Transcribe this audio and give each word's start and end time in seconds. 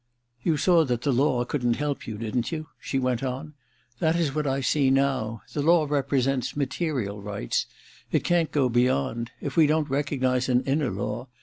* 0.25 0.31
You 0.43 0.57
saw 0.57 0.83
that 0.85 1.03
the 1.03 1.11
law 1.13 1.45
couldn't 1.45 1.75
help 1.75 2.07
you— 2.07 2.17
didn't 2.17 2.51
you?' 2.51 2.69
she 2.81 2.97
went 2.97 3.21
on. 3.21 3.53
* 3.75 3.99
That 3.99 4.15
is 4.15 4.33
what 4.33 4.47
I 4.47 4.59
see 4.59 4.89
now. 4.89 5.43
The 5.53 5.61
law 5.61 5.85
represents 5.87 6.55
material 6.55 7.21
rights— 7.21 7.67
it 8.11 8.23
can't 8.23 8.51
go 8.51 8.67
beyond. 8.67 9.29
If 9.41 9.55
we 9.55 9.67
don't 9.67 9.91
recognize 9.91 10.49
an 10.49 10.63
inner 10.63 10.89
law... 10.89 11.27